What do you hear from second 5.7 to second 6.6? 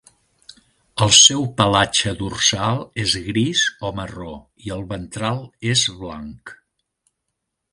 és blanc.